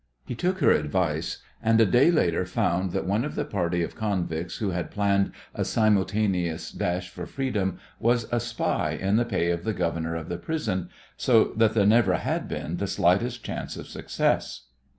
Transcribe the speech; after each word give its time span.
He 0.25 0.33
took 0.33 0.61
her 0.61 0.71
advice, 0.71 1.43
and 1.61 1.79
a 1.79 1.85
day 1.85 2.09
later 2.09 2.43
found 2.43 2.91
that 2.91 3.05
one 3.05 3.23
of 3.23 3.35
the 3.35 3.45
party 3.45 3.83
of 3.83 3.93
convicts 3.95 4.57
who 4.57 4.71
had 4.71 4.89
planned 4.89 5.31
a 5.53 5.63
simultaneous 5.63 6.71
dash 6.71 7.09
for 7.09 7.27
freedom 7.27 7.77
was 7.99 8.27
a 8.31 8.39
spy 8.39 8.97
in 8.99 9.17
the 9.17 9.25
pay 9.25 9.51
of 9.51 9.63
the 9.63 9.73
governor 9.75 10.15
of 10.15 10.27
the 10.27 10.39
prison, 10.39 10.89
so 11.17 11.53
that 11.55 11.75
there 11.75 11.85
never 11.85 12.15
had 12.15 12.47
been 12.47 12.77
the 12.77 12.87
slightest 12.87 13.43
chance 13.43 13.77
of 13.77 13.87
success. 13.87 14.69